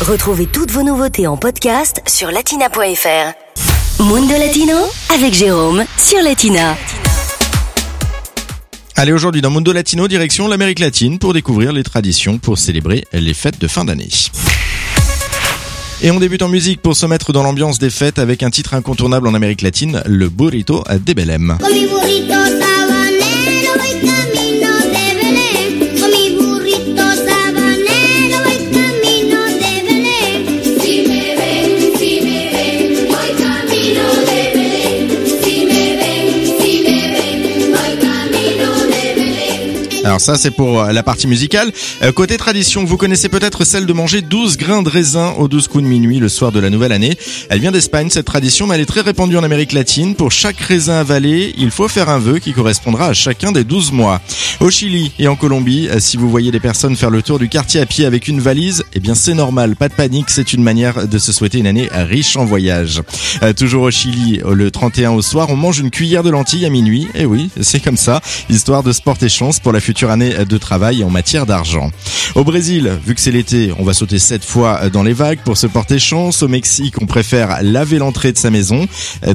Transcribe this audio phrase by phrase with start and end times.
[0.00, 4.02] Retrouvez toutes vos nouveautés en podcast sur latina.fr.
[4.02, 4.76] Mundo Latino
[5.14, 6.74] avec Jérôme sur Latina.
[8.96, 13.34] Allez, aujourd'hui dans Mundo Latino, direction l'Amérique latine pour découvrir les traditions pour célébrer les
[13.34, 14.08] fêtes de fin d'année.
[16.00, 18.72] Et on débute en musique pour se mettre dans l'ambiance des fêtes avec un titre
[18.72, 21.58] incontournable en Amérique latine, le burrito de Belém.
[40.02, 41.70] Alors ça c'est pour euh, la partie musicale.
[42.02, 45.68] Euh, côté tradition, vous connaissez peut-être celle de manger 12 grains de raisin aux 12
[45.68, 47.18] coups de minuit le soir de la nouvelle année.
[47.50, 50.14] Elle vient d'Espagne cette tradition mais elle est très répandue en Amérique latine.
[50.14, 53.92] Pour chaque raisin avalé, il faut faire un vœu qui correspondra à chacun des 12
[53.92, 54.22] mois.
[54.60, 57.50] Au Chili et en Colombie, euh, si vous voyez des personnes faire le tour du
[57.50, 60.62] quartier à pied avec une valise, eh bien c'est normal, pas de panique, c'est une
[60.62, 63.02] manière de se souhaiter une année riche en voyage.
[63.42, 66.70] Euh, toujours au Chili, le 31 au soir, on mange une cuillère de lentilles à
[66.70, 67.06] minuit.
[67.14, 70.58] Et oui, c'est comme ça, histoire de se porter chance pour la future année de
[70.58, 71.90] travail en matière d'argent.
[72.34, 75.56] Au Brésil, vu que c'est l'été, on va sauter sept fois dans les vagues pour
[75.56, 76.42] se porter chance.
[76.42, 78.86] Au Mexique, on préfère laver l'entrée de sa maison,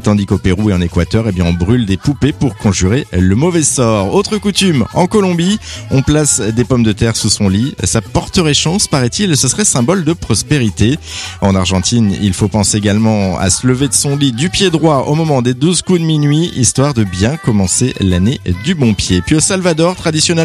[0.03, 3.35] tandis qu'au Pérou et en Équateur, eh bien, on brûle des poupées pour conjurer le
[3.35, 4.13] mauvais sort.
[4.13, 5.59] Autre coutume, en Colombie,
[5.91, 7.75] on place des pommes de terre sous son lit.
[7.83, 10.97] Ça porterait chance, paraît-il, ce serait symbole de prospérité.
[11.41, 15.05] En Argentine, il faut penser également à se lever de son lit du pied droit
[15.07, 19.21] au moment des 12 coups de minuit, histoire de bien commencer l'année du bon pied.
[19.21, 20.44] Puis au Salvador, traditionnellement,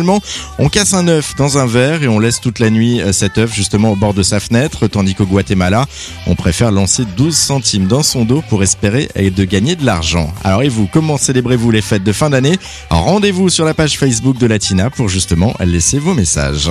[0.58, 3.38] on casse un œuf dans un verre et on laisse toute la nuit euh, cet
[3.38, 5.86] œuf justement au bord de sa fenêtre, tandis qu'au Guatemala,
[6.26, 10.32] on préfère lancer 12 centimes dans son dos pour espérer de gagner de l'argent.
[10.44, 12.58] Alors et vous, comment célébrez-vous les fêtes de fin d'année?
[12.90, 16.70] Rendez-vous sur la page Facebook de Latina pour justement laisser vos messages.